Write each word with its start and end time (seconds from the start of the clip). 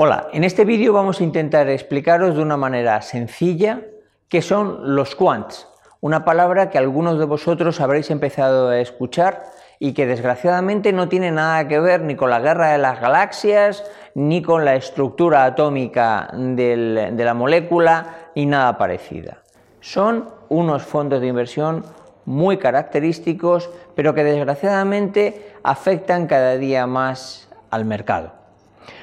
Hola, 0.00 0.28
en 0.32 0.44
este 0.44 0.64
vídeo 0.64 0.92
vamos 0.92 1.20
a 1.20 1.24
intentar 1.24 1.68
explicaros 1.68 2.36
de 2.36 2.42
una 2.42 2.56
manera 2.56 3.02
sencilla 3.02 3.80
qué 4.28 4.42
son 4.42 4.94
los 4.94 5.16
quants, 5.16 5.66
una 6.00 6.24
palabra 6.24 6.70
que 6.70 6.78
algunos 6.78 7.18
de 7.18 7.24
vosotros 7.24 7.80
habréis 7.80 8.08
empezado 8.12 8.68
a 8.68 8.78
escuchar 8.78 9.42
y 9.80 9.94
que 9.94 10.06
desgraciadamente 10.06 10.92
no 10.92 11.08
tiene 11.08 11.32
nada 11.32 11.66
que 11.66 11.80
ver 11.80 12.02
ni 12.02 12.14
con 12.14 12.30
la 12.30 12.38
guerra 12.38 12.70
de 12.70 12.78
las 12.78 13.00
galaxias, 13.00 13.82
ni 14.14 14.40
con 14.40 14.64
la 14.64 14.76
estructura 14.76 15.44
atómica 15.44 16.30
de 16.32 17.12
la 17.16 17.34
molécula, 17.34 18.30
ni 18.36 18.46
nada 18.46 18.78
parecida. 18.78 19.38
Son 19.80 20.28
unos 20.48 20.84
fondos 20.84 21.20
de 21.20 21.26
inversión 21.26 21.82
muy 22.24 22.58
característicos, 22.58 23.68
pero 23.96 24.14
que 24.14 24.22
desgraciadamente 24.22 25.54
afectan 25.64 26.28
cada 26.28 26.56
día 26.56 26.86
más 26.86 27.48
al 27.72 27.84
mercado. 27.84 28.30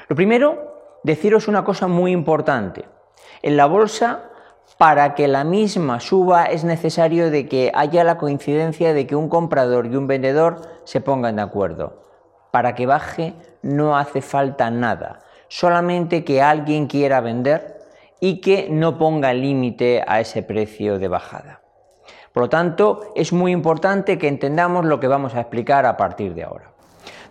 Lo 0.07 0.15
primero 0.15 0.74
deciros 1.05 1.47
una 1.47 1.63
cosa 1.63 1.87
muy 1.87 2.11
importante. 2.11 2.85
En 3.43 3.57
la 3.57 3.67
bolsa, 3.67 4.23
para 4.79 5.13
que 5.13 5.27
la 5.27 5.43
misma 5.43 5.99
suba 5.99 6.45
es 6.45 6.63
necesario 6.63 7.29
de 7.29 7.47
que 7.47 7.71
haya 7.75 8.03
la 8.03 8.17
coincidencia 8.17 8.91
de 8.91 9.05
que 9.05 9.15
un 9.15 9.29
comprador 9.29 9.85
y 9.85 9.95
un 9.95 10.07
vendedor 10.07 10.61
se 10.83 11.01
pongan 11.01 11.35
de 11.35 11.43
acuerdo. 11.43 12.01
Para 12.49 12.73
que 12.73 12.87
baje 12.87 13.35
no 13.61 13.95
hace 13.95 14.21
falta 14.21 14.71
nada, 14.71 15.19
solamente 15.47 16.23
que 16.23 16.41
alguien 16.41 16.87
quiera 16.87 17.21
vender 17.21 17.77
y 18.19 18.41
que 18.41 18.67
no 18.71 18.97
ponga 18.97 19.31
límite 19.31 20.03
a 20.07 20.19
ese 20.19 20.41
precio 20.41 20.97
de 20.97 21.07
bajada. 21.07 21.61
Por 22.33 22.43
lo 22.43 22.49
tanto, 22.49 23.11
es 23.15 23.31
muy 23.31 23.51
importante 23.51 24.17
que 24.17 24.27
entendamos 24.27 24.85
lo 24.85 24.99
que 24.99 25.07
vamos 25.07 25.35
a 25.35 25.41
explicar 25.41 25.85
a 25.85 25.97
partir 25.97 26.33
de 26.33 26.45
ahora. 26.45 26.74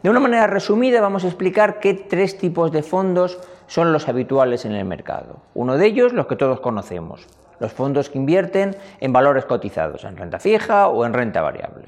De 0.02 0.10
una 0.10 0.20
manera 0.20 0.46
resumida 0.46 1.00
vamos 1.00 1.24
a 1.24 1.28
explicar 1.28 1.80
qué 1.80 1.94
tres 1.94 2.36
tipos 2.38 2.72
de 2.72 2.82
fondos 2.82 3.38
son 3.66 3.92
los 3.92 4.08
habituales 4.08 4.64
en 4.64 4.72
el 4.72 4.84
mercado. 4.84 5.38
Uno 5.54 5.76
de 5.78 5.86
ellos, 5.86 6.12
los 6.12 6.26
que 6.26 6.36
todos 6.36 6.60
conocemos, 6.60 7.26
los 7.58 7.72
fondos 7.72 8.10
que 8.10 8.18
invierten 8.18 8.76
en 9.00 9.12
valores 9.12 9.44
cotizados, 9.44 10.04
en 10.04 10.16
renta 10.16 10.38
fija 10.38 10.88
o 10.88 11.04
en 11.06 11.14
renta 11.14 11.40
variable. 11.40 11.86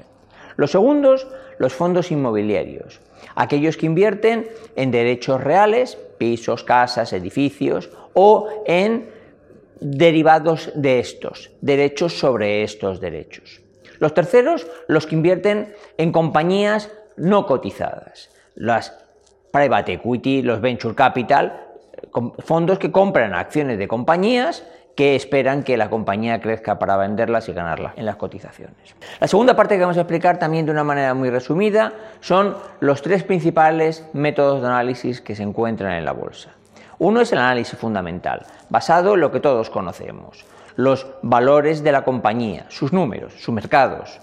Los 0.55 0.71
segundos, 0.71 1.27
los 1.59 1.73
fondos 1.73 2.11
inmobiliarios, 2.11 2.99
aquellos 3.35 3.77
que 3.77 3.85
invierten 3.85 4.49
en 4.75 4.91
derechos 4.91 5.43
reales, 5.43 5.97
pisos, 6.17 6.63
casas, 6.63 7.13
edificios 7.13 7.91
o 8.13 8.47
en 8.65 9.09
derivados 9.79 10.71
de 10.73 10.99
estos, 10.99 11.51
derechos 11.61 12.17
sobre 12.17 12.63
estos 12.63 12.99
derechos. 12.99 13.61
Los 13.99 14.13
terceros, 14.13 14.67
los 14.87 15.05
que 15.05 15.15
invierten 15.15 15.73
en 15.97 16.11
compañías 16.11 16.91
no 17.17 17.45
cotizadas. 17.45 18.29
Las 18.55 18.93
private 19.51 19.93
equity, 19.93 20.41
los 20.41 20.61
venture 20.61 20.95
capital, 20.95 21.67
fondos 22.39 22.79
que 22.79 22.91
compran 22.91 23.33
acciones 23.33 23.77
de 23.77 23.87
compañías 23.87 24.63
que 24.95 25.15
esperan 25.15 25.61
que 25.61 25.77
la 25.77 25.91
compañía 25.91 26.41
crezca 26.41 26.79
para 26.79 26.97
venderlas 26.97 27.47
y 27.49 27.53
ganarlas 27.53 27.93
en 27.97 28.05
las 28.07 28.15
cotizaciones. 28.15 28.95
La 29.19 29.27
segunda 29.27 29.55
parte 29.55 29.75
que 29.75 29.81
vamos 29.81 29.97
a 29.97 30.01
explicar 30.01 30.39
también 30.39 30.65
de 30.65 30.71
una 30.71 30.83
manera 30.83 31.13
muy 31.13 31.29
resumida 31.29 31.93
son 32.19 32.57
los 32.79 33.03
tres 33.03 33.23
principales 33.23 34.03
métodos 34.13 34.61
de 34.61 34.67
análisis 34.67 35.21
que 35.21 35.35
se 35.35 35.43
encuentran 35.43 35.93
en 35.93 36.03
la 36.03 36.13
bolsa. 36.13 36.49
Uno 36.97 37.21
es 37.21 37.31
el 37.31 37.37
análisis 37.37 37.77
fundamental, 37.77 38.47
basado 38.69 39.13
en 39.13 39.19
lo 39.21 39.31
que 39.31 39.39
todos 39.39 39.69
conocemos, 39.69 40.45
los 40.75 41.05
valores 41.21 41.83
de 41.83 41.91
la 41.91 42.03
compañía, 42.03 42.65
sus 42.69 42.91
números, 42.91 43.33
sus 43.37 43.53
mercados, 43.53 44.19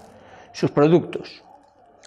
sus 0.51 0.71
productos 0.71 1.44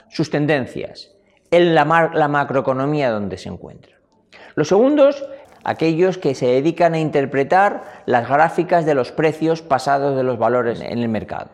sus 0.08 0.30
tendencias, 0.30 1.14
en 1.50 1.74
la, 1.74 1.84
macroeconomía 1.84 3.10
donde 3.10 3.38
se 3.38 3.48
encuentra. 3.48 3.96
Los 4.54 4.68
segundos, 4.68 5.26
aquellos 5.64 6.18
que 6.18 6.34
se 6.34 6.46
dedican 6.46 6.94
a 6.94 6.98
interpretar 6.98 8.02
las 8.06 8.28
gráficas 8.28 8.84
de 8.84 8.94
los 8.94 9.12
precios 9.12 9.62
pasados 9.62 10.16
de 10.16 10.22
los 10.22 10.38
valores 10.38 10.80
en 10.80 10.98
el 10.98 11.08
mercado. 11.08 11.50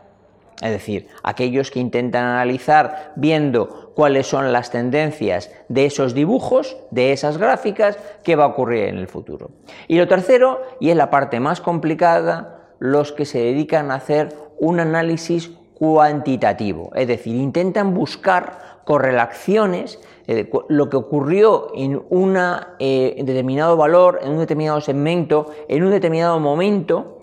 Es 0.63 0.71
decir, 0.71 1.09
aquellos 1.23 1.71
que 1.71 1.81
intentan 1.81 2.25
analizar 2.25 3.13
viendo 3.17 3.93
cuáles 3.95 4.27
son 4.27 4.53
las 4.53 4.71
tendencias 4.71 5.51
de 5.69 5.87
esos 5.87 6.15
dibujos, 6.15 6.77
de 6.91 7.13
esas 7.13 7.39
gráficas, 7.39 7.99
qué 8.23 8.37
va 8.37 8.45
a 8.45 8.49
ocurrir 8.49 8.85
en 8.85 8.99
el 8.99 9.09
futuro. 9.09 9.51
Y 9.89 9.99
lo 9.99 10.07
tercero, 10.09 10.63
y 10.81 10.91
es 10.91 10.97
la 10.97 11.11
parte 11.11 11.41
más 11.41 11.61
complicada, 11.61 12.73
los 12.79 13.13
que 13.13 13.25
se 13.25 13.39
dedican 13.39 13.91
a 13.91 13.97
hacer 13.97 14.35
un 14.59 14.81
análisis 14.81 15.51
cuantitativo, 15.85 16.91
es 16.95 17.07
decir, 17.07 17.37
intentan 17.37 17.93
buscar 17.93 18.81
correlaciones, 18.85 20.01
eh, 20.27 20.51
lo 20.71 20.89
que 20.89 20.97
ocurrió 20.97 21.73
en 21.75 22.01
un 22.09 22.39
eh, 22.79 23.23
determinado 23.23 23.77
valor, 23.77 24.19
en 24.23 24.33
un 24.33 24.39
determinado 24.39 24.81
segmento, 24.81 25.51
en 25.69 25.85
un 25.85 25.91
determinado 25.91 26.41
momento, 26.41 27.19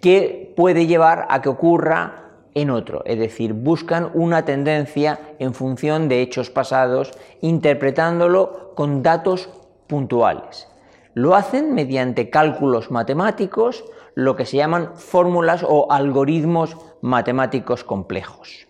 que 0.00 0.52
puede 0.56 0.86
llevar 0.86 1.26
a 1.30 1.42
que 1.42 1.48
ocurra 1.48 2.30
en 2.54 2.70
otro, 2.70 3.02
es 3.06 3.18
decir, 3.18 3.54
buscan 3.54 4.12
una 4.14 4.44
tendencia 4.44 5.18
en 5.40 5.52
función 5.52 6.08
de 6.08 6.22
hechos 6.22 6.48
pasados, 6.48 7.10
interpretándolo 7.40 8.72
con 8.76 9.02
datos 9.02 9.48
puntuales. 9.88 10.68
Lo 11.16 11.34
hacen 11.34 11.72
mediante 11.72 12.28
cálculos 12.28 12.90
matemáticos, 12.90 13.86
lo 14.14 14.36
que 14.36 14.44
se 14.44 14.58
llaman 14.58 14.96
fórmulas 14.96 15.64
o 15.66 15.90
algoritmos 15.90 16.76
matemáticos 17.00 17.84
complejos. 17.84 18.68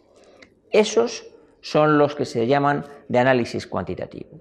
Esos 0.71 1.27
son 1.61 1.99
los 1.99 2.15
que 2.15 2.25
se 2.25 2.47
llaman 2.47 2.85
de 3.09 3.19
análisis 3.19 3.67
cuantitativo. 3.67 4.39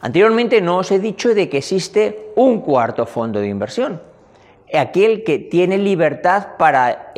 Anteriormente 0.00 0.60
no 0.60 0.78
os 0.78 0.90
he 0.90 0.98
dicho 0.98 1.36
de 1.36 1.48
que 1.48 1.58
existe 1.58 2.32
un 2.34 2.62
cuarto 2.62 3.06
fondo 3.06 3.38
de 3.38 3.46
inversión, 3.46 4.02
aquel 4.74 5.22
que 5.22 5.38
tiene 5.38 5.78
libertad 5.78 6.56
para, 6.58 7.12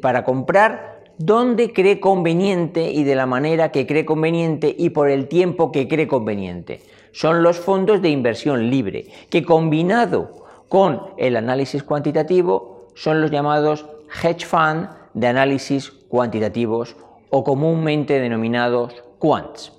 para 0.00 0.22
comprar 0.22 0.91
donde 1.24 1.72
cree 1.72 2.00
conveniente 2.00 2.90
y 2.90 3.04
de 3.04 3.14
la 3.14 3.26
manera 3.26 3.70
que 3.70 3.86
cree 3.86 4.04
conveniente 4.04 4.74
y 4.76 4.90
por 4.90 5.08
el 5.08 5.28
tiempo 5.28 5.70
que 5.70 5.86
cree 5.86 6.08
conveniente 6.08 6.80
son 7.12 7.44
los 7.44 7.60
fondos 7.60 8.02
de 8.02 8.08
inversión 8.08 8.70
libre, 8.70 9.06
que 9.30 9.44
combinado 9.44 10.46
con 10.68 11.00
el 11.18 11.36
análisis 11.36 11.84
cuantitativo 11.84 12.88
son 12.94 13.20
los 13.20 13.30
llamados 13.30 13.86
hedge 14.22 14.44
fund 14.44 14.88
de 15.14 15.28
análisis 15.28 15.90
cuantitativos 16.08 16.96
o 17.30 17.44
comúnmente 17.44 18.18
denominados 18.18 19.04
quants. 19.18 19.72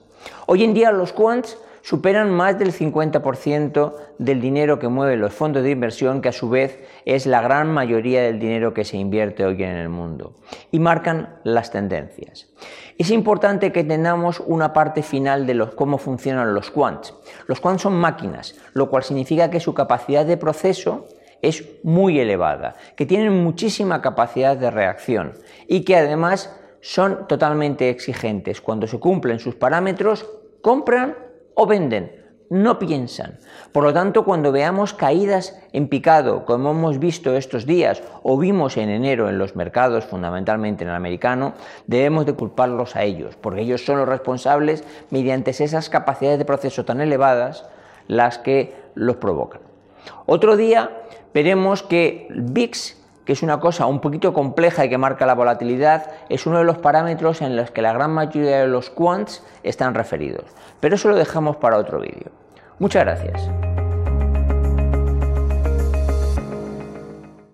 Hoy 0.46 0.64
en 0.64 0.74
día 0.74 0.92
los 0.92 1.12
quants 1.12 1.58
superan 1.84 2.32
más 2.32 2.58
del 2.58 2.74
50% 2.74 3.94
del 4.18 4.42
dinero 4.42 4.80
que 4.80 4.88
mueven 4.88 5.20
los 5.20 5.34
fondos 5.34 5.64
de 5.64 5.70
inversión, 5.70 6.22
que 6.22 6.30
a 6.30 6.32
su 6.32 6.50
vez 6.50 6.80
es 7.06 7.26
la 7.26 7.42
gran 7.42 7.72
mayoría 7.72 8.24
del 8.24 8.40
dinero 8.40 8.74
que 8.74 8.86
se 8.86 8.98
invierte 8.98 9.46
hoy 9.46 9.62
en 9.62 9.76
el 9.76 9.90
mundo, 9.90 10.34
y 10.72 10.80
marcan 10.80 11.40
las 11.44 11.72
tendencias. 11.72 12.48
Es 12.98 13.12
importante 13.12 13.74
que 13.74 13.82
entendamos 13.82 14.40
una 14.40 14.72
parte 14.72 15.04
final 15.04 15.46
de 15.46 15.68
cómo 15.76 15.98
funcionan 15.98 16.54
los 16.54 16.72
quants. 16.72 17.14
Los 17.48 17.60
quants 17.60 17.84
son 17.84 17.94
máquinas, 17.96 18.56
lo 18.74 18.90
cual 18.90 19.04
significa 19.04 19.50
que 19.50 19.60
su 19.60 19.74
capacidad 19.74 20.26
de 20.26 20.38
proceso 20.38 21.08
es 21.42 21.66
muy 21.84 22.18
elevada, 22.18 22.76
que 22.96 23.06
tienen 23.06 23.44
muchísima 23.44 24.02
capacidad 24.02 24.56
de 24.56 24.72
reacción 24.72 25.34
y 25.68 25.84
que 25.84 25.98
además 25.98 26.58
son 26.80 27.28
totalmente 27.28 27.90
exigentes. 27.90 28.62
Cuando 28.62 28.88
se 28.88 29.00
cumplen 29.00 29.40
sus 29.40 29.56
parámetros, 29.56 30.26
compran 30.62 31.16
o 31.56 31.66
venden, 31.66 32.24
no 32.50 32.78
piensan. 32.78 33.40
Por 33.72 33.84
lo 33.84 33.94
tanto, 33.94 34.26
cuando 34.26 34.52
veamos 34.52 34.94
caídas 34.94 35.60
en 35.72 35.88
picado, 35.88 36.46
como 36.46 36.72
hemos 36.72 37.00
visto 37.00 37.36
estos 37.36 37.66
días 37.66 38.04
o 38.22 38.38
vimos 38.38 38.78
en 38.78 38.90
enero 38.90 39.28
en 39.28 39.40
los 39.40 39.56
mercados, 39.56 40.06
fundamentalmente 40.06 40.84
en 40.84 40.92
el 40.92 40.96
americano, 40.96 41.54
debemos 41.88 42.26
de 42.26 42.34
culparlos 42.34 42.96
a 42.96 43.04
ellos, 43.04 43.36
porque 43.36 43.62
ellos 43.62 43.84
son 43.84 43.98
los 43.98 44.08
responsables 44.08 44.84
mediante 45.10 45.52
esas 45.52 45.90
capacidades 45.90 46.38
de 46.38 46.46
proceso 46.46 46.86
tan 46.86 47.02
elevadas 47.02 47.66
las 48.08 48.38
que 48.38 48.76
los 48.94 49.16
provocan. 49.16 49.62
Otro 50.26 50.56
día 50.56 51.02
veremos 51.34 51.82
que 51.82 52.28
VIX 52.30 53.03
que 53.26 53.34
es 53.34 53.44
una 53.44 53.60
cosa 53.60 53.86
un 53.86 54.00
poquito 54.00 54.34
compleja 54.34 54.86
y 54.86 54.90
que 54.90 54.98
marca 54.98 55.26
la 55.26 55.36
volatilidad, 55.36 56.12
es 56.30 56.46
uno 56.46 56.60
de 56.60 56.66
los 56.66 56.78
parámetros 56.78 57.42
en 57.42 57.56
los 57.56 57.72
que 57.72 57.82
la 57.82 57.94
gran 57.94 58.12
mayoría 58.12 58.60
de 58.60 58.68
los 58.68 58.90
quants 58.90 59.44
están 59.64 59.94
referidos. 59.94 60.46
Pero 60.80 60.96
eso 60.96 61.10
lo 61.10 61.16
dejamos 61.16 61.58
para 61.58 61.78
otro 61.78 62.00
vídeo. 62.00 62.32
Muchas 62.80 63.04
gracias. 63.04 63.63